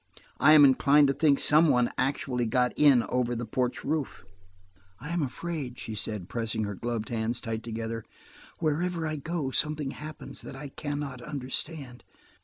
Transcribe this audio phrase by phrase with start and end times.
[0.39, 4.25] "I am inclined to think some one actually got in over the porch roof."
[4.99, 8.03] "I am afraid," she said, pressing her gloved hands tight together.
[8.57, 12.03] "Wherever I go, something happens that I can not understand.